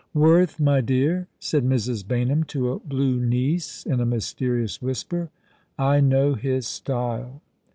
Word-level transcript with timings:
"■ 0.01 0.03
Worth, 0.19 0.59
my 0.59 0.81
dear," 0.81 1.27
said 1.37 1.63
Mrs. 1.63 2.03
Baynham 2.03 2.43
to 2.47 2.71
a 2.71 2.79
blue 2.79 3.23
niece, 3.23 3.85
in 3.85 3.99
a 3.99 4.03
mysterious 4.07 4.81
whisper;" 4.81 5.29
I 5.77 5.99
know 5.99 6.33
his 6.33 6.65
style." 6.65 7.43